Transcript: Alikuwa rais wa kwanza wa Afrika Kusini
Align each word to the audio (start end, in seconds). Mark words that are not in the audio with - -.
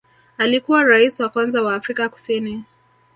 Alikuwa 0.37 0.83
rais 0.83 1.19
wa 1.19 1.29
kwanza 1.29 1.61
wa 1.63 1.75
Afrika 1.75 2.09
Kusini 2.09 2.63